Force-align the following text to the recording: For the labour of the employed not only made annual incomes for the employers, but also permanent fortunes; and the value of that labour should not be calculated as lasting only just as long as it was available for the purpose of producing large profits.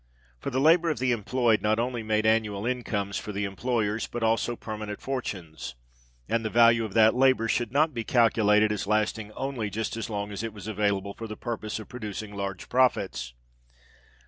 For 0.39 0.49
the 0.49 0.59
labour 0.59 0.89
of 0.89 0.97
the 0.97 1.11
employed 1.11 1.61
not 1.61 1.77
only 1.77 2.01
made 2.01 2.25
annual 2.25 2.65
incomes 2.65 3.19
for 3.19 3.31
the 3.31 3.45
employers, 3.45 4.07
but 4.07 4.23
also 4.23 4.55
permanent 4.55 4.99
fortunes; 4.99 5.75
and 6.27 6.43
the 6.43 6.49
value 6.49 6.83
of 6.83 6.95
that 6.95 7.13
labour 7.13 7.47
should 7.47 7.71
not 7.71 7.93
be 7.93 8.03
calculated 8.03 8.71
as 8.71 8.87
lasting 8.87 9.31
only 9.33 9.69
just 9.69 9.95
as 9.95 10.09
long 10.09 10.31
as 10.31 10.41
it 10.41 10.53
was 10.53 10.65
available 10.67 11.13
for 11.13 11.27
the 11.27 11.37
purpose 11.37 11.77
of 11.77 11.87
producing 11.87 12.33
large 12.35 12.67
profits. 12.67 13.35